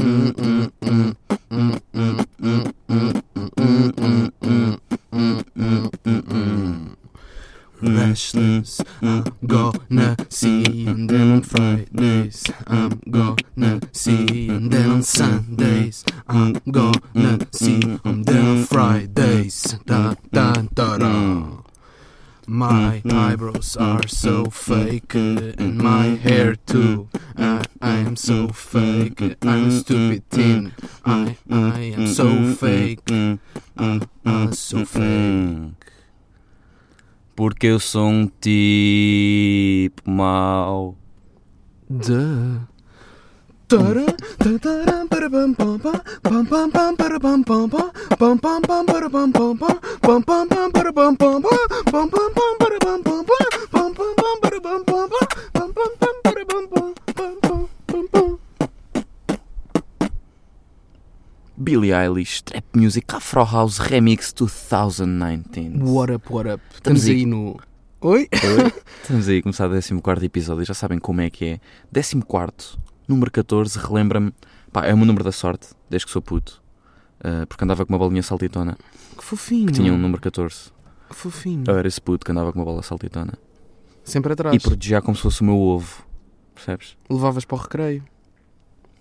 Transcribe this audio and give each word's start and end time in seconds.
mm, 0.00 0.32
mm, 0.36 0.72
mm, 0.82 1.16
mm. 1.50 1.89
My 22.46 23.00
mm, 23.04 23.10
mm, 23.10 23.18
eyebrows 23.18 23.76
mm, 23.76 23.82
are 23.82 24.08
so 24.08 24.46
fake, 24.46 25.14
and 25.14 25.78
my 25.78 26.06
hair 26.16 26.54
too. 26.54 27.08
I, 27.36 27.64
I 27.80 27.96
am 27.98 28.16
so 28.16 28.48
fake, 28.48 29.20
I'm 29.42 29.68
a 29.68 29.70
stupid 29.70 30.30
teen. 30.30 30.72
I, 31.04 31.36
I 31.50 31.80
am 31.96 32.06
so 32.06 32.54
fake, 32.54 33.00
I, 33.10 33.38
I'm 34.24 34.52
so 34.52 34.84
fake. 34.84 35.74
Porque 37.36 37.68
eu 37.68 37.80
sou 37.80 38.06
um 38.06 38.26
tipo 38.26 40.10
mau. 40.10 40.98
Duh. 41.88 42.69
Billie 61.56 61.92
Eilish, 61.92 62.42
Trap 62.42 62.64
Music 62.74 63.06
Afro 63.14 63.44
House 63.44 63.78
Remix 63.78 64.32
2019. 64.32 65.84
What 65.84 66.12
up, 66.12 66.28
what 66.28 66.48
up? 66.48 66.60
Estamos 66.74 67.02
Estamos 67.02 67.06
aí 67.06 67.24
no. 67.24 67.56
Oi? 68.00 68.28
Oi? 68.32 68.72
Estamos 69.02 69.28
aí 69.28 69.38
a 69.38 69.42
começar 69.42 69.68
o 69.68 69.70
14 69.70 70.26
episódio, 70.26 70.64
já 70.64 70.74
sabem 70.74 70.98
como 70.98 71.20
é 71.20 71.30
que 71.30 71.44
é. 71.44 71.60
14, 71.92 72.79
número 73.10 73.30
14, 73.30 73.78
relembra-me. 73.78 74.32
Pá, 74.72 74.86
é 74.86 74.94
o 74.94 74.96
meu 74.96 75.06
número 75.06 75.24
da 75.24 75.32
sorte, 75.32 75.68
desde 75.88 76.06
que 76.06 76.12
sou 76.12 76.22
puto. 76.22 76.62
Uh, 77.20 77.46
porque 77.46 77.62
andava 77.64 77.84
com 77.84 77.92
uma 77.92 77.98
bolinha 77.98 78.22
saltitona, 78.22 78.78
Que 79.16 79.22
fofinho. 79.24 79.66
que 79.66 79.72
tinha 79.74 79.92
um 79.92 79.98
número 79.98 80.22
14. 80.22 80.72
Que 81.10 81.14
fofinho. 81.16 81.64
Eu 81.66 81.76
era 81.78 81.86
esse 81.86 82.00
puto 82.00 82.24
que 82.24 82.32
andava 82.32 82.52
com 82.52 82.58
uma 82.60 82.64
bola 82.64 82.82
saltitona. 82.82 83.34
Sempre 84.04 84.32
atrás. 84.32 84.56
E 84.56 84.58
protegia 84.60 85.02
como 85.02 85.14
se 85.16 85.22
fosse 85.22 85.42
o 85.42 85.44
meu 85.44 85.58
ovo. 85.58 86.02
Percebes? 86.54 86.96
Levavas 87.10 87.44
para 87.44 87.56
o 87.56 87.60
recreio. 87.60 88.04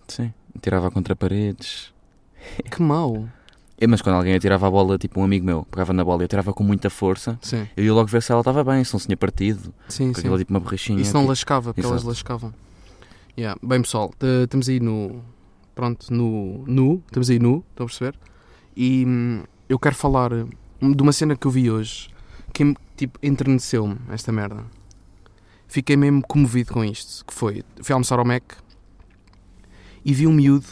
Sim. 0.08 0.34
Tirava 0.62 0.92
contra 0.92 1.16
paredes. 1.16 1.94
Que 2.70 2.82
mau. 2.82 3.28
É, 3.80 3.88
mas 3.88 4.02
quando 4.02 4.16
alguém 4.18 4.36
atirava 4.36 4.68
a 4.68 4.72
bola, 4.72 4.98
tipo 4.98 5.22
um 5.22 5.24
amigo 5.24 5.46
meu, 5.46 5.64
pegava 5.72 5.94
na 5.94 6.04
bola 6.04 6.22
e 6.22 6.26
eu 6.26 6.28
tirava 6.28 6.52
com 6.54 6.64
muita 6.64 6.90
força, 6.90 7.40
Sim, 7.42 7.66
eu 7.78 7.86
ia 7.86 7.94
logo 7.94 8.08
ver 8.08 8.22
se 8.22 8.30
ela 8.30 8.42
estava 8.42 8.62
bem, 8.62 8.84
se 8.84 8.92
não 8.94 9.00
se 9.00 9.06
tinha 9.06 9.16
partido. 9.16 9.74
sim, 9.88 10.14
sim. 10.14 10.20
aquela 10.20 10.38
tipo 10.38 10.52
uma 10.52 10.60
borrachinha. 10.60 11.02
Isso 11.02 11.14
não 11.14 11.22
tipo, 11.22 11.30
lascava, 11.30 11.74
porque 11.74 11.86
elas 11.88 12.02
Exato. 12.02 12.10
lascavam. 12.10 12.54
Yeah. 13.40 13.58
Bem, 13.64 13.82
pessoal, 13.82 14.12
estamos 14.44 14.68
aí 14.68 14.82
no. 14.82 15.24
Pronto, 15.74 16.14
no. 16.14 16.66
Nu, 16.68 17.02
estamos 17.06 17.30
aí 17.30 17.40
nu, 17.40 17.64
estão 17.70 17.86
a 17.86 17.88
perceber? 17.88 18.20
E 18.76 19.06
hum, 19.08 19.44
eu 19.70 19.80
quero 19.80 19.96
falar 19.96 20.34
hum, 20.34 20.92
de 20.92 21.02
uma 21.02 21.14
cena 21.14 21.38
que 21.38 21.48
eu 21.48 21.52
vi 21.52 21.72
hoje 21.72 22.10
que 22.52 22.66
me, 22.66 22.76
tipo, 22.98 23.18
enterneceu-me, 23.24 23.98
esta 24.10 24.34
merda. 24.34 24.66
Fiquei 25.70 25.96
mesmo 25.96 26.22
comovido 26.22 26.74
com 26.74 26.84
isto. 26.84 27.24
Que 27.26 27.34
foi: 27.34 27.64
fui 27.82 27.94
almoçar 27.94 28.20
ao 28.20 28.26
Mac 28.26 28.44
e 30.04 30.14
vi 30.14 30.28
um 30.28 30.34
miúdo 30.34 30.68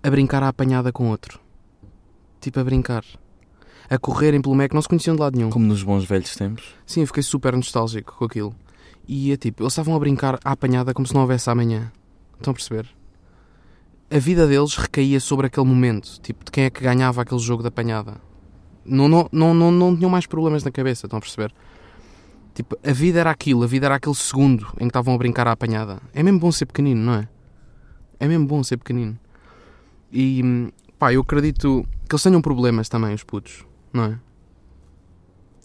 a 0.00 0.08
brincar 0.08 0.44
à 0.44 0.48
apanhada 0.48 0.92
com 0.92 1.10
outro. 1.10 1.40
Tipo, 2.40 2.60
a 2.60 2.64
brincar. 2.64 3.04
A 3.90 3.98
correrem 3.98 4.40
pelo 4.40 4.54
Mac, 4.54 4.72
não 4.72 4.80
se 4.80 4.88
conheciam 4.88 5.16
de 5.16 5.22
lado 5.22 5.36
nenhum. 5.36 5.50
Como 5.50 5.66
nos 5.66 5.82
bons 5.82 6.04
velhos 6.04 6.36
tempos. 6.36 6.72
Sim, 6.86 7.00
eu 7.00 7.08
fiquei 7.08 7.24
super 7.24 7.56
nostálgico 7.56 8.14
com 8.16 8.26
aquilo. 8.26 8.54
E 9.08 9.32
é 9.32 9.36
tipo, 9.36 9.62
eles 9.62 9.72
estavam 9.72 9.94
a 9.94 9.98
brincar 9.98 10.38
à 10.44 10.52
apanhada 10.52 10.92
como 10.92 11.06
se 11.06 11.14
não 11.14 11.22
houvesse 11.22 11.48
amanhã. 11.48 11.92
Estão 12.36 12.50
a 12.50 12.54
perceber? 12.54 12.88
A 14.10 14.18
vida 14.18 14.46
deles 14.46 14.76
recaía 14.76 15.20
sobre 15.20 15.46
aquele 15.46 15.66
momento, 15.66 16.20
tipo, 16.20 16.44
de 16.44 16.50
quem 16.50 16.64
é 16.64 16.70
que 16.70 16.82
ganhava 16.82 17.22
aquele 17.22 17.40
jogo 17.40 17.62
de 17.62 17.68
apanhada. 17.68 18.20
Não, 18.84 19.08
não, 19.08 19.28
não, 19.32 19.52
não, 19.52 19.70
não 19.70 19.96
tinham 19.96 20.10
mais 20.10 20.26
problemas 20.26 20.62
na 20.62 20.70
cabeça, 20.70 21.06
estão 21.06 21.18
a 21.18 21.20
perceber? 21.20 21.52
Tipo, 22.54 22.78
a 22.82 22.92
vida 22.92 23.20
era 23.20 23.30
aquilo, 23.30 23.64
a 23.64 23.66
vida 23.66 23.86
era 23.86 23.96
aquele 23.96 24.14
segundo 24.14 24.66
em 24.76 24.84
que 24.84 24.86
estavam 24.86 25.14
a 25.14 25.18
brincar 25.18 25.46
à 25.46 25.52
apanhada. 25.52 26.00
É 26.14 26.22
mesmo 26.22 26.38
bom 26.38 26.50
ser 26.52 26.66
pequenino, 26.66 27.00
não 27.00 27.14
é? 27.14 27.28
É 28.18 28.26
mesmo 28.26 28.46
bom 28.46 28.62
ser 28.62 28.76
pequenino. 28.76 29.18
E, 30.10 30.40
hum, 30.42 30.70
pá, 30.98 31.12
eu 31.12 31.20
acredito 31.20 31.86
que 32.08 32.14
eles 32.14 32.22
tenham 32.22 32.40
problemas 32.40 32.88
também, 32.88 33.12
os 33.12 33.24
putos, 33.24 33.66
não 33.92 34.04
é? 34.04 34.18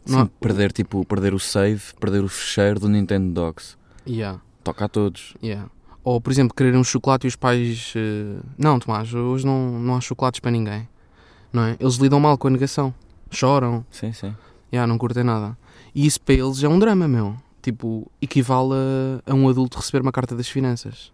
Sim, 0.05 0.15
Não- 0.17 0.27
perder, 0.27 0.71
tipo, 0.71 1.05
perder 1.05 1.33
o 1.33 1.39
save, 1.39 1.81
perder 1.99 2.23
o 2.23 2.27
fecheiro 2.27 2.79
do 2.79 2.89
Nintendo 2.89 3.31
Dogs. 3.33 3.77
Yeah. 4.07 4.41
Toca 4.63 4.85
a 4.85 4.89
todos. 4.89 5.33
Yeah. 5.43 5.69
Ou, 6.03 6.19
por 6.19 6.31
exemplo, 6.31 6.55
quererem 6.55 6.79
um 6.79 6.83
chocolate 6.83 7.27
e 7.27 7.29
os 7.29 7.35
pais. 7.35 7.93
eh, 7.95 8.39
Não, 8.57 8.79
Tomás, 8.79 9.13
hoje 9.13 9.45
não, 9.45 9.79
não 9.79 9.95
há 9.95 10.01
chocolates 10.01 10.39
para 10.39 10.49
ninguém. 10.51 10.87
Não 11.53 11.63
é? 11.63 11.77
Eles 11.79 11.95
lidam 11.95 12.19
mal 12.19 12.37
com 12.37 12.47
a 12.47 12.51
negação. 12.51 12.93
Choram. 13.29 13.85
Sim, 13.91 14.11
sim. 14.11 14.35
Yeah, 14.73 14.87
não 14.87 14.97
curtem 14.97 15.23
nada. 15.23 15.55
E 15.93 16.05
isso 16.07 16.19
para 16.21 16.35
eles 16.35 16.63
é 16.63 16.67
um 16.69 16.79
drama, 16.79 17.07
meu. 17.07 17.35
Tipo, 17.61 18.09
equivale 18.21 18.71
a, 19.27 19.31
a 19.31 19.35
um 19.35 19.47
adulto 19.47 19.77
receber 19.77 20.01
uma 20.01 20.11
carta 20.11 20.35
das 20.35 20.47
finanças. 20.49 21.11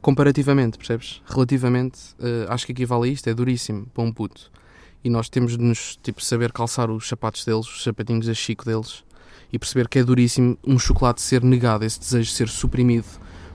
Comparativamente, 0.00 0.76
percebes? 0.76 1.22
Relativamente, 1.26 1.98
eh, 2.20 2.46
acho 2.48 2.66
que 2.66 2.72
equivale 2.72 3.08
a 3.08 3.12
isto. 3.12 3.28
É 3.28 3.34
duríssimo 3.34 3.86
para 3.92 4.04
um 4.04 4.12
puto. 4.12 4.50
E 5.04 5.10
nós 5.10 5.28
temos 5.28 5.58
de 5.58 5.62
nos 5.62 5.98
tipo, 6.02 6.24
saber 6.24 6.50
calçar 6.50 6.90
os 6.90 7.06
sapatos 7.06 7.44
deles, 7.44 7.66
os 7.66 7.82
sapatinhos 7.82 8.28
a 8.28 8.34
chico 8.34 8.64
deles. 8.64 9.04
E 9.52 9.58
perceber 9.58 9.86
que 9.86 9.98
é 9.98 10.02
duríssimo 10.02 10.56
um 10.66 10.78
chocolate 10.78 11.20
ser 11.20 11.44
negado, 11.44 11.84
esse 11.84 12.00
desejo 12.00 12.30
ser 12.30 12.48
suprimido 12.48 13.06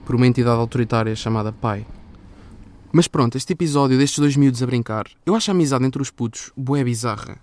por 0.06 0.14
uma 0.14 0.26
entidade 0.26 0.58
autoritária 0.58 1.14
chamada 1.14 1.52
pai. 1.52 1.84
Mas 2.92 3.06
pronto, 3.06 3.36
este 3.36 3.52
episódio 3.52 3.98
destes 3.98 4.18
dois 4.18 4.36
miúdos 4.36 4.62
a 4.62 4.66
brincar, 4.66 5.06
eu 5.26 5.34
acho 5.34 5.50
a 5.50 5.54
amizade 5.54 5.84
entre 5.84 6.00
os 6.00 6.10
putos 6.10 6.50
bué 6.56 6.82
bizarra. 6.82 7.38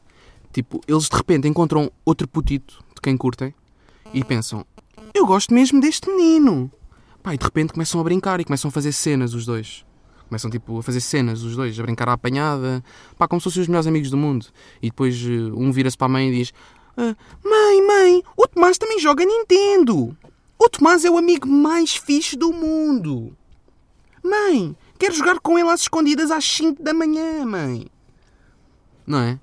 Tipo, 0.51 0.81
eles 0.88 1.07
de 1.07 1.16
repente 1.16 1.47
encontram 1.47 1.91
outro 2.03 2.28
putito 2.28 2.84
de 2.95 3.01
quem 3.01 3.16
curtem 3.16 3.53
e 4.13 4.24
pensam: 4.24 4.66
Eu 5.13 5.25
gosto 5.25 5.53
mesmo 5.53 5.79
deste 5.79 6.09
menino. 6.09 6.72
E 7.25 7.38
de 7.38 7.44
repente 7.44 7.74
começam 7.74 8.00
a 8.00 8.03
brincar 8.03 8.39
e 8.39 8.45
começam 8.45 8.69
a 8.69 8.72
fazer 8.72 8.94
cenas 8.94 9.34
os 9.34 9.45
dois. 9.45 9.85
Começam 10.27 10.49
tipo 10.49 10.79
a 10.79 10.83
fazer 10.83 10.99
cenas 10.99 11.41
os 11.41 11.55
dois, 11.55 11.79
a 11.79 11.83
brincar 11.83 12.09
à 12.09 12.13
apanhada, 12.13 12.83
pá, 13.17 13.27
como 13.27 13.39
se 13.39 13.45
fossem 13.45 13.61
os 13.61 13.67
melhores 13.67 13.88
amigos 13.88 14.09
do 14.09 14.17
mundo. 14.17 14.47
E 14.81 14.89
depois 14.89 15.15
eh, 15.15 15.51
um 15.55 15.71
vira-se 15.71 15.97
para 15.97 16.05
a 16.05 16.09
mãe 16.09 16.29
e 16.29 16.35
diz: 16.35 16.53
"Ah, 16.97 17.15
Mãe, 17.43 17.88
mãe, 17.88 18.23
o 18.35 18.47
Tomás 18.47 18.77
também 18.77 18.99
joga 18.99 19.23
Nintendo. 19.25 20.15
O 20.59 20.69
Tomás 20.69 21.05
é 21.05 21.09
o 21.09 21.17
amigo 21.17 21.47
mais 21.47 21.95
fixe 21.95 22.35
do 22.35 22.51
mundo. 22.51 23.35
Mãe, 24.23 24.75
quero 24.99 25.13
jogar 25.13 25.39
com 25.39 25.57
ele 25.57 25.69
às 25.69 25.81
escondidas 25.81 26.31
às 26.31 26.44
5 26.44 26.83
da 26.83 26.94
manhã, 26.94 27.45
mãe. 27.45 27.88
Não 29.05 29.19
é? 29.19 29.39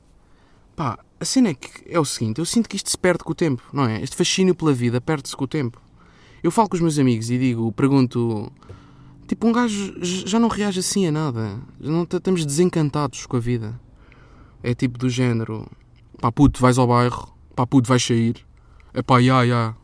Pá, 0.76 0.98
a 1.18 1.24
cena 1.24 1.50
é 1.50 1.54
que 1.54 1.68
é 1.86 1.98
o 1.98 2.04
seguinte, 2.04 2.38
eu 2.38 2.44
sinto 2.44 2.68
que 2.68 2.76
isto 2.76 2.90
se 2.90 2.98
perde 2.98 3.24
com 3.24 3.32
o 3.32 3.34
tempo, 3.34 3.62
não 3.72 3.86
é? 3.86 4.02
Este 4.02 4.16
fascínio 4.16 4.54
pela 4.54 4.72
vida 4.72 5.00
perde-se 5.00 5.34
com 5.34 5.44
o 5.44 5.48
tempo. 5.48 5.80
Eu 6.42 6.50
falo 6.50 6.68
com 6.68 6.74
os 6.74 6.82
meus 6.82 6.98
amigos 6.98 7.30
e 7.30 7.38
digo, 7.38 7.72
pergunto, 7.72 8.52
tipo, 9.26 9.46
um 9.46 9.52
gajo 9.52 9.94
já 10.02 10.38
não 10.38 10.48
reage 10.48 10.80
assim 10.80 11.06
a 11.06 11.12
nada. 11.12 11.60
Não 11.80 12.02
estamos 12.02 12.44
desencantados 12.44 13.26
com 13.26 13.36
a 13.36 13.40
vida. 13.40 13.78
É 14.62 14.74
tipo 14.74 14.98
do 14.98 15.10
género, 15.10 15.66
pá 16.20 16.32
puto, 16.32 16.60
vais 16.60 16.78
ao 16.78 16.86
bairro, 16.86 17.34
pá 17.54 17.66
puto, 17.66 17.88
vais 17.88 18.02
sair. 18.02 18.44
É 18.92 19.02
pá, 19.02 19.20
já, 19.20 19.74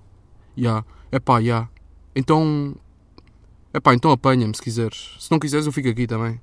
já, 0.56 0.84
é 1.10 1.18
pá, 1.20 1.42
já. 1.42 1.68
Então, 2.14 2.74
é 3.72 3.80
pá, 3.80 3.94
então 3.94 4.10
apanha-me 4.10 4.54
se 4.54 4.62
quiseres. 4.62 5.16
Se 5.18 5.30
não 5.30 5.38
quiseres 5.38 5.66
eu 5.66 5.72
fico 5.72 5.88
aqui 5.88 6.06
também. 6.06 6.40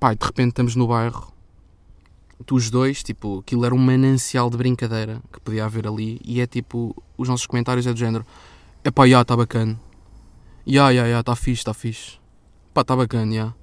Pá, 0.00 0.14
de 0.14 0.24
repente 0.24 0.50
estamos 0.50 0.74
no 0.74 0.88
bairro 0.88 1.36
tu 2.44 2.56
os 2.56 2.70
dois, 2.70 3.02
tipo, 3.02 3.38
aquilo 3.38 3.64
era 3.64 3.74
um 3.74 3.78
manancial 3.78 4.50
de 4.50 4.56
brincadeira 4.56 5.22
que 5.32 5.40
podia 5.40 5.64
haver 5.64 5.86
ali 5.86 6.20
e 6.24 6.40
é 6.40 6.46
tipo, 6.46 6.94
os 7.16 7.28
nossos 7.28 7.46
comentários 7.46 7.86
é 7.86 7.92
do 7.92 7.98
género 7.98 8.26
epá, 8.84 9.08
já, 9.08 9.22
está 9.22 9.36
bacana 9.36 9.78
já, 10.66 10.92
já, 10.92 11.08
já, 11.08 11.20
está 11.20 11.36
fixe, 11.36 11.60
está 11.60 11.74
fixe 11.74 12.18
pá, 12.74 12.80
está 12.82 12.96
bacana, 12.96 13.34
já 13.34 13.54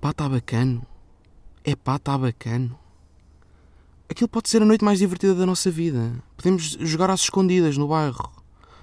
pá, 0.00 0.10
está 0.10 0.28
bacana 0.28 0.82
epá, 1.64 1.96
está 1.96 2.18
bacana 2.18 2.70
aquilo 4.08 4.28
pode 4.28 4.48
ser 4.48 4.62
a 4.62 4.64
noite 4.64 4.84
mais 4.84 4.98
divertida 4.98 5.34
da 5.34 5.46
nossa 5.46 5.70
vida 5.70 6.12
podemos 6.36 6.76
jogar 6.80 7.10
às 7.10 7.20
escondidas 7.20 7.76
no 7.76 7.88
bairro 7.88 8.30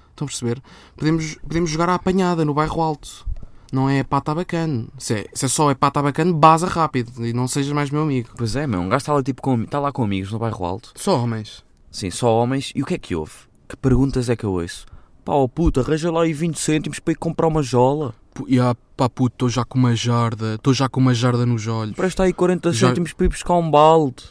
estão 0.10 0.25
a 0.25 0.30
perceber? 0.30 0.62
Podemos, 0.95 1.36
podemos 1.36 1.69
jogar 1.69 1.89
à 1.89 1.95
apanhada 1.95 2.44
no 2.44 2.54
bairro 2.54 2.81
alto 2.81 3.28
não 3.72 3.89
é 3.89 4.04
pá, 4.04 4.19
está 4.19 4.34
bacana 4.34 4.88
se 4.98 5.13
é, 5.13 5.28
se 5.34 5.45
é 5.45 5.48
só 5.48 5.69
é 5.69 5.75
pá, 5.75 5.89
está 5.89 6.01
bacana, 6.01 6.34
baza 6.34 6.68
rápido 6.68 7.25
e 7.25 7.34
não 7.34 7.48
sejas 7.48 7.72
mais 7.74 7.92
meu 7.92 8.01
amigo 8.01 8.30
Pois 8.38 8.56
é, 8.56 8.66
meu. 8.66 8.80
Um 8.80 8.89
gajo 8.89 9.01
está 9.01 9.13
lá, 9.13 9.22
tipo, 9.22 9.42
com, 9.42 9.62
está 9.62 9.80
lá 9.80 9.92
com 9.92 10.04
amigos 10.04 10.31
no 10.31 10.39
bairro 10.39 10.63
alto. 10.63 10.94
Só 10.95 11.22
homens. 11.22 11.63
Sim, 11.92 12.10
só 12.12 12.34
homens. 12.34 12.72
E 12.75 12.81
o 12.81 12.86
que 12.86 12.94
é 12.94 12.98
que 12.98 13.16
houve? 13.16 13.34
Que 13.68 13.75
perguntas 13.75 14.30
é 14.30 14.36
que 14.36 14.45
eu 14.45 14.51
ouço? 14.51 14.86
Pá, 15.27 15.33
ó 15.33 15.45
puto, 15.45 15.81
arranja 15.81 16.09
lá 16.09 16.21
aí 16.24 16.31
20 16.31 16.57
cêntimos 16.57 17.00
para 17.00 17.12
ir 17.12 17.15
comprar 17.18 17.47
uma 17.47 17.62
jola. 17.62 18.15
Ya, 18.50 18.74
pá, 18.95 19.09
puto, 19.09 19.33
estou 19.35 19.50
já 19.50 19.65
com 19.65 19.77
uma 19.77 19.94
jarda. 19.94 20.56
Estou 20.56 20.74
já 20.74 20.88
com 20.88 21.01
uma 21.01 21.13
jarda 21.13 21.45
nos 21.45 21.68
olhos. 21.68 21.97
Presta 21.97 22.24
aí 22.24 22.31
40 22.31 22.71
Já- 22.71 22.88
cêntimos 22.88 23.12
para 23.12 23.25
ir 23.25 23.29
buscar 23.29 23.56
um 23.56 23.69
balde. 23.69 24.24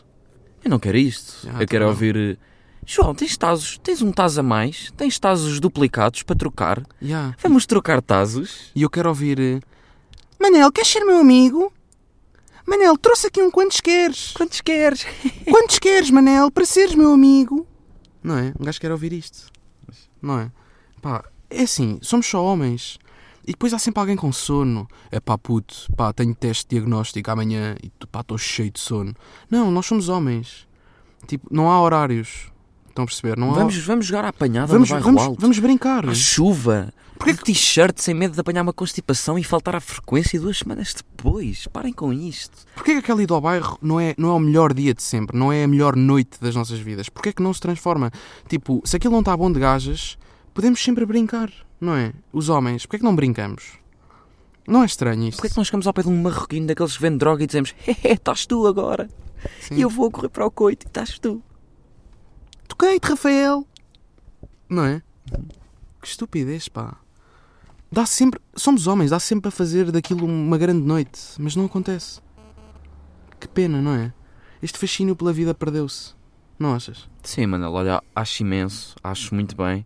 Eu 0.64 0.70
não 0.70 0.78
quero 0.78 0.96
isto. 0.96 1.46
Ah, 1.52 1.60
eu 1.62 1.66
quero 1.68 1.84
tá 1.84 1.88
bom. 1.88 1.94
ouvir. 1.94 2.16
eh, 2.16 2.36
João, 2.86 3.14
tens 3.14 3.36
tazos? 3.36 3.76
Tens 3.82 4.00
um 4.00 4.10
tazo 4.10 4.40
a 4.40 4.42
mais? 4.42 4.90
Tens 4.96 5.18
tazos 5.18 5.60
duplicados 5.60 6.22
para 6.22 6.34
trocar? 6.34 6.82
Ya. 7.02 7.34
Vamos 7.42 7.66
trocar 7.66 8.00
tazos? 8.00 8.70
E 8.74 8.80
eu 8.80 8.88
quero 8.88 9.10
ouvir. 9.10 9.38
eh, 9.38 9.60
Manel, 10.40 10.72
queres 10.72 10.90
ser 10.90 11.04
meu 11.04 11.18
amigo? 11.18 11.70
Manel, 12.66 12.96
trouxe 12.96 13.26
aqui 13.26 13.42
um 13.42 13.50
quantos 13.50 13.82
queres. 13.82 14.32
Quantos 14.32 14.62
queres? 14.62 15.04
Quantos 15.44 15.78
queres, 15.78 16.10
Manel, 16.10 16.50
para 16.50 16.64
seres 16.64 16.94
meu 16.94 17.12
amigo? 17.12 17.66
Não 18.22 18.38
é? 18.38 18.54
Um 18.58 18.64
gajo 18.64 18.80
quer 18.80 18.90
ouvir 18.90 19.12
isto. 19.12 19.50
Não 20.22 20.38
é? 20.40 20.50
Pá, 21.06 21.22
é 21.48 21.62
assim, 21.62 22.00
somos 22.02 22.26
só 22.26 22.44
homens. 22.44 22.98
E 23.46 23.52
depois 23.52 23.72
há 23.72 23.78
sempre 23.78 24.00
alguém 24.00 24.16
com 24.16 24.32
sono. 24.32 24.88
É 25.08 25.20
pá, 25.20 25.38
puto, 25.38 25.86
pá, 25.96 26.12
tenho 26.12 26.34
teste 26.34 26.66
diagnóstico 26.68 27.30
amanhã 27.30 27.76
e 27.80 27.92
pá, 28.10 28.22
estou 28.22 28.36
cheio 28.36 28.72
de 28.72 28.80
sono. 28.80 29.14
Não, 29.48 29.70
nós 29.70 29.86
somos 29.86 30.08
homens. 30.08 30.66
Tipo, 31.28 31.46
não 31.48 31.70
há 31.70 31.80
horários. 31.80 32.50
Estão 32.88 33.04
a 33.04 33.06
perceber? 33.06 33.38
Não 33.38 33.52
há... 33.52 33.54
Vamos, 33.54 33.78
vamos 33.86 34.06
jogar 34.06 34.24
à 34.24 34.28
apanhada 34.30 34.66
vamos, 34.66 34.88
no 34.88 34.94
bairro 34.96 35.06
vamos, 35.06 35.22
alto. 35.22 35.40
vamos 35.40 35.58
brincar. 35.60 36.08
À 36.08 36.14
chuva. 36.14 36.92
Porquê 37.16 37.34
de 37.34 37.38
t-shirt 37.38 38.00
sem 38.00 38.12
medo 38.12 38.34
de 38.34 38.40
apanhar 38.40 38.62
uma 38.62 38.72
constipação 38.72 39.38
e 39.38 39.44
faltar 39.44 39.76
à 39.76 39.80
frequência 39.80 40.40
duas 40.40 40.58
semanas 40.58 40.92
depois. 40.92 41.68
Parem 41.68 41.92
com 41.92 42.12
isto. 42.12 42.66
Porquê 42.74 42.94
que 42.94 42.98
aquela 42.98 43.22
ida 43.22 43.32
ao 43.32 43.40
bairro 43.40 43.78
não 43.80 44.00
é, 44.00 44.12
não 44.18 44.30
é 44.30 44.32
o 44.32 44.40
melhor 44.40 44.74
dia 44.74 44.92
de 44.92 45.04
sempre? 45.04 45.38
Não 45.38 45.52
é 45.52 45.62
a 45.62 45.68
melhor 45.68 45.94
noite 45.94 46.40
das 46.40 46.56
nossas 46.56 46.80
vidas? 46.80 47.08
Porquê 47.08 47.32
que 47.32 47.42
não 47.42 47.54
se 47.54 47.60
transforma? 47.60 48.10
Tipo, 48.48 48.82
se 48.84 48.96
aquilo 48.96 49.12
não 49.12 49.20
está 49.20 49.36
bom 49.36 49.52
de 49.52 49.60
gajas, 49.60 50.18
podemos 50.56 50.82
sempre 50.82 51.04
brincar, 51.04 51.52
não 51.78 51.94
é? 51.94 52.14
Os 52.32 52.48
homens, 52.48 52.86
porquê 52.86 52.96
que 52.96 53.04
não 53.04 53.14
brincamos? 53.14 53.74
Não 54.66 54.82
é 54.82 54.86
estranho 54.86 55.28
isto? 55.28 55.36
Porquê 55.36 55.48
é 55.48 55.50
que 55.50 55.56
nós 55.58 55.66
chegamos 55.66 55.86
ao 55.86 55.92
pé 55.92 56.02
de 56.02 56.08
um 56.08 56.22
marroquino 56.22 56.66
daqueles 56.66 56.96
que 56.96 57.02
vende 57.02 57.18
droga 57.18 57.44
e 57.44 57.46
dizemos 57.46 57.74
Hehe, 57.86 58.14
estás 58.14 58.46
tu 58.46 58.66
agora. 58.66 59.06
Sim. 59.60 59.74
E 59.74 59.82
eu 59.82 59.90
vou 59.90 60.10
correr 60.10 60.30
para 60.30 60.46
o 60.46 60.50
coito 60.50 60.86
e 60.86 60.88
estás 60.88 61.18
tu. 61.18 61.42
Toquei-te, 62.66 63.06
Rafael! 63.06 63.66
Não 64.66 64.86
é? 64.86 65.02
Que 66.00 66.08
estupidez, 66.08 66.68
pá. 66.68 66.96
Dá 67.92 68.06
sempre... 68.06 68.40
Somos 68.54 68.86
homens, 68.86 69.10
dá 69.10 69.20
sempre 69.20 69.48
a 69.48 69.52
fazer 69.52 69.92
daquilo 69.92 70.24
uma 70.24 70.56
grande 70.56 70.84
noite, 70.86 71.20
mas 71.38 71.54
não 71.54 71.66
acontece. 71.66 72.20
Que 73.38 73.46
pena, 73.46 73.82
não 73.82 73.94
é? 73.94 74.10
Este 74.62 74.78
fascínio 74.78 75.14
pela 75.14 75.34
vida 75.34 75.54
perdeu-se. 75.54 76.14
Não 76.58 76.74
achas? 76.74 77.08
Sim, 77.22 77.44
Manel, 77.44 77.72
olha, 77.72 78.02
acho 78.14 78.42
imenso, 78.42 78.96
acho 79.04 79.34
muito 79.34 79.54
bem. 79.54 79.84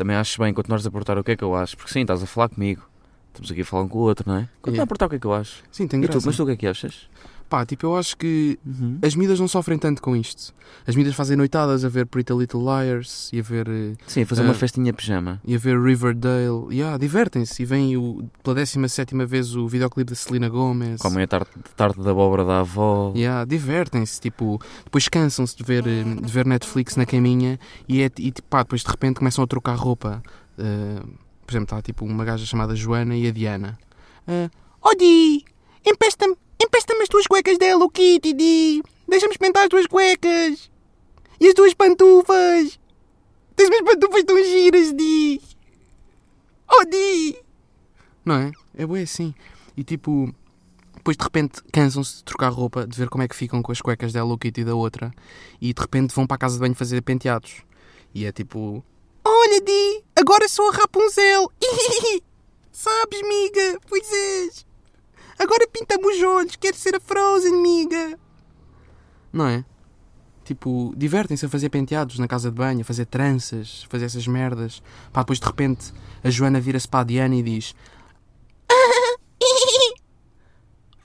Também 0.00 0.16
acho 0.16 0.40
bem 0.40 0.54
continuares 0.54 0.86
a 0.86 0.90
portar 0.90 1.18
o 1.18 1.22
que 1.22 1.32
é 1.32 1.36
que 1.36 1.44
eu 1.44 1.54
acho. 1.54 1.76
Porque 1.76 1.92
sim, 1.92 2.00
estás 2.00 2.22
a 2.22 2.26
falar 2.26 2.48
comigo. 2.48 2.80
Estamos 3.28 3.52
aqui 3.52 3.60
a 3.60 3.64
falar 3.66 3.82
um 3.82 3.88
com 3.88 3.98
o 3.98 4.00
outro, 4.00 4.26
não 4.26 4.34
é? 4.38 4.48
Continua 4.62 4.76
Yeah. 4.76 4.82
a 4.84 4.86
portar 4.86 5.06
o 5.06 5.10
que 5.10 5.16
é 5.16 5.18
que 5.18 5.26
eu 5.26 5.34
acho. 5.34 5.62
Sim, 5.70 5.86
tem 5.86 6.00
graça. 6.00 6.18
tu, 6.18 6.24
mas 6.24 6.36
tu 6.38 6.42
o 6.42 6.46
que 6.46 6.52
é 6.52 6.56
que 6.56 6.66
achas? 6.66 7.06
Pá, 7.50 7.66
tipo, 7.66 7.84
eu 7.84 7.96
acho 7.96 8.16
que 8.16 8.58
Uhum. 8.64 8.98
as 9.02 9.14
miúdas 9.16 9.40
não 9.40 9.48
sofrem 9.48 9.76
tanto 9.76 10.00
com 10.00 10.14
isto. 10.14 10.54
As 10.86 10.94
miúdas 10.94 11.14
fazem 11.16 11.36
noitadas 11.36 11.84
a 11.84 11.88
ver 11.88 12.06
Pretty 12.06 12.32
Little 12.32 12.60
Liars 12.62 13.28
e 13.32 13.40
a 13.40 13.42
ver, 13.42 13.68
eh, 13.68 13.94
Sim, 14.06 14.24
fazer 14.24 14.42
Ah. 14.42 14.44
uma 14.44 14.54
festinha 14.54 14.92
pijama. 14.92 15.40
e 15.44 15.56
a 15.56 15.58
ver 15.58 15.76
Riverdale. 15.78 16.66
E 16.70 16.80
ah, 16.80 16.96
divertem-se. 16.96 17.60
E 17.60 17.64
vem 17.66 17.96
o, 17.96 18.22
pela 18.44 18.54
17 18.54 19.16
vez 19.26 19.56
o 19.56 19.66
videoclipe 19.66 20.10
da 20.10 20.14
Selena 20.14 20.48
Gomez. 20.48 21.00
Comem 21.02 21.24
a 21.24 21.26
tarte, 21.26 21.50
tarte 21.76 22.00
da 22.00 22.12
abóbora 22.12 22.44
da 22.44 22.60
avó. 22.60 23.12
E 23.16 23.26
ah, 23.26 23.44
divertem-se. 23.44 24.20
Tipo, 24.20 24.60
depois 24.84 25.08
cansam-se 25.08 25.56
de 25.56 25.64
ver, 25.64 25.84
eh, 25.88 26.04
de 26.04 26.32
ver 26.32 26.46
Netflix 26.46 26.94
na 26.94 27.04
caminha 27.04 27.58
e, 27.88 28.00
é, 28.02 28.10
e 28.18 28.32
pá, 28.48 28.62
depois 28.62 28.82
de 28.82 28.88
repente 28.88 29.16
começam 29.18 29.42
a 29.42 29.46
trocar 29.48 29.74
roupa. 29.74 30.22
Eh, 30.56 31.00
por 31.44 31.52
exemplo, 31.52 31.64
está 31.64 31.82
tipo 31.82 32.04
uma 32.04 32.24
gaja 32.24 32.46
chamada 32.46 32.76
Joana 32.76 33.16
e 33.16 33.26
a 33.26 33.32
Diana. 33.32 33.76
Uh, 34.28 34.48
oh 34.80 34.94
Di, 34.94 35.44
as 37.02 37.08
tuas 37.08 37.26
cuecas 37.26 37.58
da 37.58 37.66
Hello 37.66 37.88
Kitty, 37.90 38.32
Di. 38.32 38.82
Deixa-me 39.08 39.32
experimentar 39.32 39.64
as 39.64 39.68
tuas 39.68 39.86
cuecas. 39.86 40.70
E 41.40 41.48
as 41.48 41.54
tuas 41.54 41.74
pantufas. 41.74 42.78
Tens 43.56 43.68
umas 43.68 43.82
pantufas 43.82 44.24
tão 44.24 44.42
giras, 44.42 44.92
Di. 44.92 45.40
Oh 46.68 46.84
Di. 46.84 47.36
Não 48.24 48.34
é? 48.36 48.52
É 48.76 48.86
bem 48.86 49.02
assim. 49.02 49.34
E 49.76 49.82
tipo, 49.82 50.32
depois 50.94 51.16
de 51.16 51.24
repente 51.24 51.62
cansam-se 51.72 52.18
de 52.18 52.24
trocar 52.24 52.50
roupa, 52.50 52.86
de 52.86 52.96
ver 52.96 53.08
como 53.08 53.24
é 53.24 53.28
que 53.28 53.34
ficam 53.34 53.62
com 53.62 53.72
as 53.72 53.80
cuecas 53.80 54.12
da 54.12 54.20
Hello 54.20 54.38
Kitty 54.38 54.60
e 54.60 54.64
da 54.64 54.74
outra. 54.74 55.12
E 55.60 55.72
de 55.72 55.80
repente 55.80 56.14
vão 56.14 56.26
para 56.26 56.36
a 56.36 56.38
casa 56.38 56.54
de 56.54 56.60
banho 56.60 56.74
fazer 56.74 57.00
penteados. 57.02 57.62
E 58.14 58.24
é 58.24 58.32
tipo... 58.32 58.84
Olha, 59.24 59.60
Di, 59.60 60.04
agora 60.16 60.48
sou 60.48 60.68
a 60.68 60.72
Rapunzel. 60.72 61.50
Sabes, 62.72 63.22
miga? 63.22 63.78
Pois 63.88 64.10
és. 64.12 64.69
Agora 65.40 65.66
pinta-me 65.66 66.06
os 66.06 66.22
olhos. 66.22 66.56
Quero 66.56 66.76
ser 66.76 66.94
a 66.94 67.00
Frozen, 67.00 67.62
miga. 67.62 68.18
Não 69.32 69.46
é? 69.46 69.64
Tipo, 70.44 70.92
divertem-se 70.94 71.46
a 71.46 71.48
fazer 71.48 71.70
penteados 71.70 72.18
na 72.18 72.28
casa 72.28 72.50
de 72.50 72.56
banho, 72.56 72.82
a 72.82 72.84
fazer 72.84 73.06
tranças, 73.06 73.86
fazer 73.88 74.04
essas 74.04 74.26
merdas. 74.26 74.82
Pá, 75.10 75.20
depois 75.20 75.40
de 75.40 75.46
repente 75.46 75.94
a 76.22 76.28
Joana 76.28 76.60
vira-se 76.60 76.86
para 76.86 77.00
a 77.00 77.04
Diana 77.04 77.34
e 77.36 77.42
diz: 77.42 77.74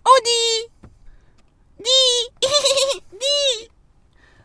Oh, 0.05 0.21
Di! 0.21 0.69
Di! 1.79 2.29
Di! 3.13 3.71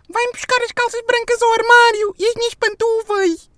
Vai-me 0.08 0.32
buscar 0.32 0.62
as 0.62 0.72
calças 0.72 1.02
brancas 1.04 1.42
ao 1.42 1.52
armário 1.52 2.14
e 2.16 2.26
as 2.26 2.34
minhas 2.36 2.54
pantufas! 2.54 3.50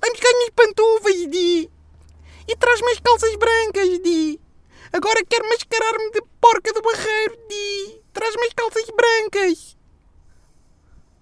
Vai 0.00 0.10
buscar 0.10 0.28
as 0.28 0.34
minhas 0.34 0.50
pantufas, 0.50 1.30
Di! 1.30 1.70
E 2.46 2.56
traz-me 2.56 2.92
as 2.92 3.00
calças 3.00 3.34
brancas, 3.36 3.88
Di! 4.02 4.40
Agora 4.92 5.24
quero 5.24 5.48
mascarar-me 5.48 6.10
de 6.10 6.22
porca 6.40 6.72
do 6.72 6.82
barreiro, 6.82 7.36
Di! 7.48 8.02
Traz-me 8.12 8.46
as 8.46 8.52
calças 8.52 8.90
brancas! 8.90 9.76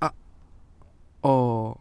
Ah. 0.00 0.12
Oh. 1.22 1.76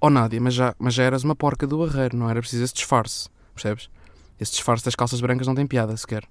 Oh, 0.00 0.08
Nádia, 0.10 0.40
mas 0.40 0.54
já, 0.54 0.74
mas 0.78 0.94
já 0.94 1.02
eras 1.04 1.24
uma 1.24 1.34
porca 1.36 1.66
do 1.66 1.78
barreiro, 1.78 2.16
não 2.16 2.28
era 2.30 2.40
preciso 2.40 2.64
esse 2.64 2.72
disfarce, 2.74 3.28
percebes? 3.54 3.90
Esse 4.38 4.52
disfarce 4.52 4.84
das 4.84 4.94
calças 4.94 5.20
brancas 5.20 5.46
não 5.46 5.54
tem 5.54 5.66
piada 5.66 5.94
sequer. 5.96 6.24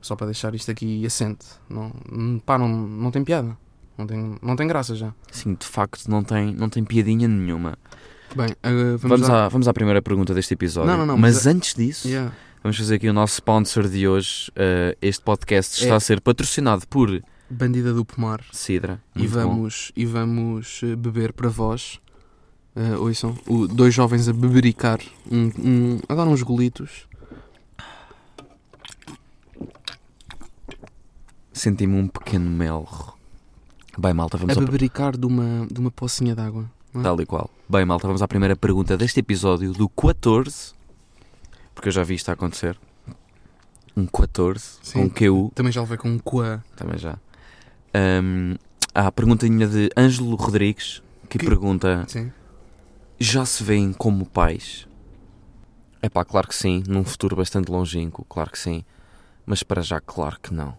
Só 0.00 0.16
para 0.16 0.26
deixar 0.26 0.54
isto 0.54 0.70
aqui 0.70 1.06
assente. 1.06 1.46
Não, 1.70 1.92
hum, 2.12 2.38
pá, 2.44 2.58
não, 2.58 2.68
não 2.68 3.10
tem 3.10 3.22
piada. 3.24 3.56
Não 3.96 4.06
tem, 4.06 4.36
não 4.42 4.56
tem 4.56 4.66
graça 4.66 4.94
já. 4.96 5.14
Sim, 5.30 5.54
de 5.54 5.64
facto, 5.66 6.08
não 6.10 6.22
tem, 6.24 6.52
não 6.52 6.68
tem 6.68 6.82
piadinha 6.84 7.28
nenhuma. 7.28 7.78
Bem, 8.34 8.48
uh, 8.48 8.98
vamos, 8.98 9.02
Vamos, 9.02 9.28
lá. 9.28 9.44
à, 9.46 9.48
vamos 9.48 9.68
à 9.68 9.72
primeira 9.72 10.02
pergunta 10.02 10.34
deste 10.34 10.54
episódio. 10.54 10.90
Não, 10.90 10.98
não, 10.98 11.06
não, 11.06 11.16
mas 11.16 11.36
mas 11.36 11.46
antes 11.46 11.74
disso, 11.74 12.08
Yeah. 12.08 12.32
vamos 12.62 12.76
fazer 12.76 12.96
aqui 12.96 13.08
o 13.08 13.12
nosso 13.12 13.34
sponsor 13.34 13.88
de 13.88 14.08
hoje. 14.08 14.50
Uh, 14.50 14.96
este 15.00 15.22
podcast 15.22 15.80
está 15.80 15.94
É. 15.94 15.96
a 15.96 16.00
ser 16.00 16.20
patrocinado 16.20 16.86
por 16.88 17.22
Bandida 17.48 17.92
do 17.94 18.04
Pomar. 18.04 18.42
Sidra. 18.52 19.00
E 19.14 19.28
bom. 19.28 19.34
vamos, 19.34 19.92
e 19.94 20.04
vamos 20.04 20.80
eh, 20.82 20.96
beber 20.96 21.32
para 21.32 21.48
vós. 21.48 22.00
Uh, 22.76 23.00
ouçam, 23.00 23.36
o, 23.46 23.68
dois 23.68 23.94
jovens 23.94 24.28
a 24.28 24.32
bebericar, 24.32 24.98
um, 25.30 25.46
um- 25.58 26.00
a 26.08 26.14
dar 26.14 26.26
uns 26.26 26.42
golitos. 26.42 27.06
Senti-me 31.52 31.94
um 31.96 32.08
pequeno 32.08 32.50
melro. 32.50 33.14
Bem, 33.96 34.12
malta, 34.12 34.36
vamos 34.36 34.56
a 34.56 34.60
ao... 34.60 34.66
bebericar 34.66 35.16
de 35.16 35.24
uma, 35.24 35.66
de 35.70 35.78
uma 35.78 35.90
pocinha 35.90 36.34
d'água. 36.34 36.68
é? 36.94 37.00
Tal 37.02 37.20
e 37.20 37.26
qual. 37.26 37.48
Bem, 37.68 37.84
malta, 37.84 38.06
vamos 38.08 38.22
à 38.22 38.28
primeira 38.28 38.56
pergunta 38.56 38.96
deste 38.96 39.20
episódio, 39.20 39.72
do 39.72 39.88
14. 39.88 40.72
Porque 41.74 41.88
eu 41.88 41.92
já 41.92 42.02
vi 42.02 42.14
isto 42.14 42.28
a 42.28 42.32
acontecer. 42.32 42.76
Um 43.96 44.06
14, 44.06 44.78
Sim. 44.82 45.08
com 45.08 45.10
QU, 45.10 45.52
Também 45.54 45.70
já 45.70 45.80
levei 45.80 45.96
com 45.96 46.08
um 46.08 46.18
coa. 46.18 46.64
também 46.74 46.98
já. 46.98 47.16
Um, 47.94 48.56
há 48.92 49.06
a 49.06 49.12
perguntinha 49.12 49.68
de 49.68 49.88
Ângelo 49.96 50.34
Rodrigues, 50.34 51.00
que, 51.28 51.38
Que- 51.38 51.46
pergunta... 51.46 52.04
Sim. 52.08 52.32
Já 53.18 53.46
se 53.46 53.62
veem 53.62 53.92
como 53.92 54.26
pais? 54.26 54.88
É 56.02 56.08
pá, 56.08 56.24
claro 56.24 56.48
que 56.48 56.54
sim, 56.54 56.82
num 56.88 57.04
futuro 57.04 57.36
bastante 57.36 57.70
longínquo, 57.70 58.26
claro 58.28 58.50
que 58.50 58.58
sim. 58.58 58.84
Mas 59.46 59.62
para 59.62 59.82
já, 59.82 60.00
claro 60.00 60.38
que 60.40 60.52
não. 60.52 60.76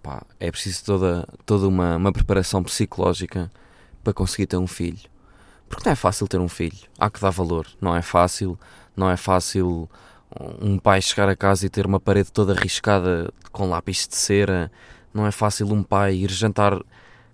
Pá, 0.00 0.22
é 0.38 0.48
preciso 0.50 0.84
toda, 0.84 1.28
toda 1.44 1.66
uma, 1.66 1.96
uma 1.96 2.12
preparação 2.12 2.62
psicológica 2.62 3.50
para 4.04 4.12
conseguir 4.12 4.46
ter 4.46 4.56
um 4.56 4.66
filho. 4.66 5.10
Porque 5.68 5.84
não 5.84 5.92
é 5.92 5.96
fácil 5.96 6.28
ter 6.28 6.38
um 6.38 6.48
filho. 6.48 6.78
Há 6.98 7.10
que 7.10 7.20
dar 7.20 7.30
valor. 7.30 7.66
Não 7.80 7.94
é 7.96 8.00
fácil. 8.00 8.58
Não 8.96 9.10
é 9.10 9.16
fácil 9.16 9.90
um 10.60 10.78
pai 10.78 11.02
chegar 11.02 11.28
a 11.28 11.36
casa 11.36 11.66
e 11.66 11.68
ter 11.68 11.84
uma 11.84 11.98
parede 11.98 12.30
toda 12.30 12.54
riscada 12.54 13.32
com 13.50 13.68
lápis 13.68 14.06
de 14.06 14.14
cera. 14.14 14.70
Não 15.12 15.26
é 15.26 15.32
fácil 15.32 15.70
um 15.72 15.82
pai 15.82 16.14
ir 16.14 16.30
jantar 16.30 16.80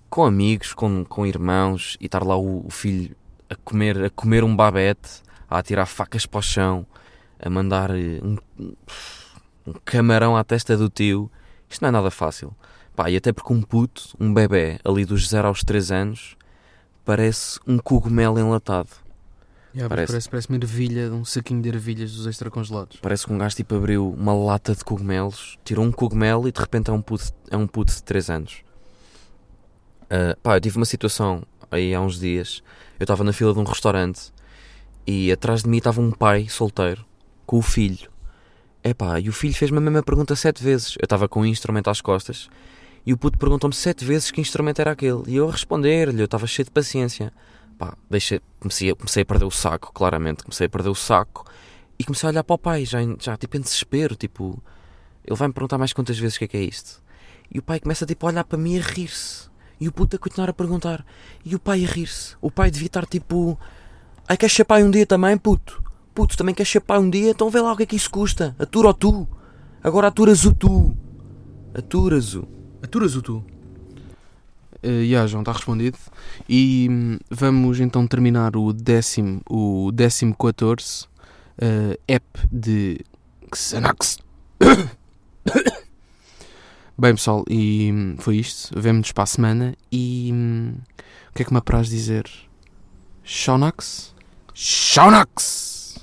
com 0.09 0.25
amigos, 0.25 0.73
com, 0.73 1.05
com 1.05 1.27
irmãos 1.27 1.99
e 2.01 2.07
estar 2.07 2.25
lá 2.25 2.37
o, 2.37 2.67
o 2.67 2.71
filho 2.71 3.15
a 3.55 3.57
comer, 3.65 4.05
a 4.05 4.11
comer 4.11 4.45
um 4.45 4.55
babete, 4.55 5.23
a 5.49 5.59
atirar 5.59 5.87
facas 5.87 6.27
para 6.27 6.39
o 6.39 6.43
chão, 6.43 6.87
a 7.41 7.49
mandar 7.49 7.91
eh, 7.91 8.21
um, 8.23 8.37
um 9.67 9.73
camarão 9.85 10.37
à 10.37 10.45
testa 10.45 10.77
do 10.77 10.89
tio. 10.89 11.31
Isto 11.69 11.83
não 11.83 11.89
é 11.89 11.93
nada 11.93 12.11
fácil. 12.11 12.55
Pá, 12.95 13.11
e 13.11 13.17
até 13.17 13.33
porque 13.33 13.53
um 13.53 13.63
puto, 13.63 14.15
um 14.21 14.33
bebê, 14.33 14.79
ali 14.85 15.05
dos 15.05 15.29
0 15.29 15.49
aos 15.49 15.65
3 15.65 15.91
anos, 15.91 16.37
parece 17.05 17.59
um 17.67 17.79
cogumelo 17.79 18.39
enlatado. 18.39 18.91
Yeah, 19.75 19.89
Parece. 19.89 20.13
parece. 20.13 20.31
parece 20.31 20.49
uma 20.49 20.57
ervilha, 20.57 21.13
um 21.13 21.25
saquinho 21.25 21.61
de 21.61 21.69
ervilhas 21.69 22.13
dos 22.13 22.29
extra 22.29 22.49
congelados. 22.49 22.99
Parece 23.03 23.27
que 23.27 23.33
um 23.33 23.39
gajo 23.39 23.57
tipo 23.57 23.75
abriu 23.75 24.09
uma 24.13 24.33
lata 24.33 24.73
de 24.73 24.85
cogumelos, 24.85 25.59
tirou 25.65 25.85
um 25.85 25.91
cogumelo 25.91 26.47
e 26.47 26.53
de 26.53 26.61
repente 26.61 26.91
é 26.91 26.93
um 26.93 27.03
puto, 27.03 27.33
é 27.51 27.57
um 27.57 27.67
puto 27.67 27.93
de 27.93 28.03
3 28.05 28.31
anos. 28.31 28.65
Ah, 30.09 30.37
pá, 30.41 30.57
eu 30.57 30.61
tive 30.61 30.77
uma 30.77 30.85
situação 30.87 31.43
aí 31.75 31.95
há 31.95 32.01
uns 32.01 32.19
dias. 32.19 32.63
Eu 32.99 33.05
estava 33.05 33.25
na 33.25 33.33
fila 33.33 33.53
de 33.53 33.59
um 33.59 33.65
restaurante 33.65 34.33
e 35.07 35.31
atrás 35.31 35.63
de 35.63 35.69
mim 35.69 35.79
estava 35.79 36.01
um 36.01 36.11
pai 36.11 36.49
solteiro 36.49 37.05
com 37.45 37.59
o 37.59 37.63
filho. 37.63 38.11
Epá, 38.83 39.19
e 39.19 39.29
o 39.29 39.33
filho 39.33 39.55
fez-me 39.55 39.79
a 39.79 39.81
mesma 39.81 40.03
pergunta 40.03 40.37
sete 40.37 40.63
vezes. 40.63 40.97
Eu 41.01 41.05
estava 41.05 41.29
com 41.29 41.41
um 41.41 41.47
instrumento 41.47 41.89
às 41.91 42.01
costas 42.01 42.49
e 43.07 43.13
o 43.13 43.19
puto 43.19 43.39
perguntou-me 43.39 43.75
sete 43.75 44.05
vezes 44.05 44.31
que 44.31 44.41
instrumento 44.41 44.81
era 44.81 44.93
aquele. 44.93 45.23
E 45.27 45.37
eu 45.37 45.49
a 45.49 45.53
responder-lhe, 45.53 46.21
eu 46.21 46.25
estava 46.25 46.47
cheio 46.47 46.65
de 46.65 46.71
paciência. 46.71 47.33
Pá, 47.79 47.97
deixei, 48.09 48.41
comecei, 48.61 48.95
comecei 48.95 49.23
a 49.23 49.27
perder 49.27 49.45
o 49.45 49.51
saco, 49.51 49.93
claramente. 49.93 50.43
Comecei 50.43 50.67
a 50.67 50.71
perder 50.71 50.89
o 50.89 50.95
saco 50.95 51.45
e 51.99 52.05
comecei 52.05 52.29
a 52.29 52.33
olhar 52.33 52.45
para 52.45 52.55
o 52.55 52.59
pai, 52.59 52.85
já, 52.85 52.99
já 53.21 53.37
tipo 53.37 53.57
em 53.57 53.61
desespero. 53.61 54.17
Tipo, 54.17 54.63
ele 55.25 55.37
vai-me 55.37 55.53
perguntar 55.53 55.77
mais 55.77 55.93
quantas 55.93 56.19
vezes 56.19 56.37
o 56.37 56.39
que 56.39 56.45
é 56.45 56.49
que 56.49 56.57
é 56.57 56.63
isto. 56.63 57.03
E 57.53 57.59
o 57.59 57.63
pai 57.63 57.79
começa 57.79 58.07
tipo 58.07 58.27
a 58.27 58.31
olhar 58.31 58.45
para 58.45 58.59
mim 58.59 58.77
e 58.77 58.79
a 58.79 58.83
rir-se. 58.83 59.49
E 59.81 59.89
o 59.89 59.93
puto 59.93 60.17
a 60.17 60.19
continuar 60.19 60.51
a 60.51 60.53
perguntar. 60.53 61.05
E 61.45 61.55
o 61.55 61.59
pai 61.59 61.85
a 61.85 61.89
rir-se. 61.89 62.37
O 62.41 62.51
pai 62.51 62.71
devia 62.71 62.87
estar 62.87 63.07
tipo. 63.07 63.59
Ai, 64.29 64.37
queres 64.37 64.55
chapar 64.55 64.83
um 64.83 64.91
dia 64.91 65.07
também, 65.07 65.37
puto? 65.37 65.83
Puto, 66.15 66.37
também 66.37 66.55
queres 66.55 66.71
chapar 66.71 67.01
um 67.01 67.11
dia? 67.11 67.31
Então 67.31 67.51
vê 67.51 67.61
lá 67.61 67.73
o 67.73 67.77
que 67.77 67.83
é 67.83 67.87
que 67.87 67.97
isso 67.97 68.11
custa. 68.11 68.55
Atura 68.59 68.89
o 68.89 68.95
tu. 68.95 69.29
Agora 69.83 70.09
aturas 70.09 70.45
o 70.45 70.55
tu. 70.55 70.97
Aturas 71.75 72.35
o. 72.35 72.47
Aturas 72.83 73.17
o 73.17 73.23
tu. 73.23 73.45
Uh, 74.85 75.05
já, 75.09 75.27
João, 75.27 75.43
está 75.43 75.53
respondido. 75.53 75.99
E 76.49 76.89
hum, 76.91 77.19
vamos 77.31 77.81
então 77.81 78.07
terminar 78.07 78.57
o 78.57 78.73
décimo, 78.73 79.41
o 79.49 79.91
décimo 79.93 80.37
14 80.37 81.07
uh, 81.59 81.99
app 82.07 82.27
de 82.53 83.01
Xanax. 83.55 84.19
Bem, 86.97 87.13
pessoal, 87.13 87.45
e 87.51 87.91
hum, 87.93 88.15
foi 88.19 88.37
isto. 88.37 88.73
Vemo-nos 88.81 89.11
para 89.11 89.25
a 89.25 89.27
semana. 89.27 89.75
E 89.91 90.31
hum, 90.33 90.75
o 91.31 91.35
que 91.35 91.43
é 91.43 91.45
que 91.45 91.53
me 91.53 91.59
apraz 91.59 91.89
dizer? 91.89 92.31
Shonax? 93.25 94.15
Shonax! 94.55 95.97